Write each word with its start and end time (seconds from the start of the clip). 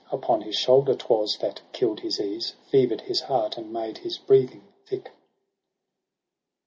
Upon 0.11 0.41
his 0.41 0.55
shoulder 0.55 0.95
'twas, 0.95 1.37
that 1.41 1.61
kill'd 1.73 1.99
his 1.99 2.19
ease, 2.19 2.55
Fever'd 2.71 3.01
his 3.01 3.21
heart, 3.21 3.55
and 3.55 3.71
made 3.71 3.99
his 3.99 4.17
breathing 4.17 4.63
thick. 4.83 5.11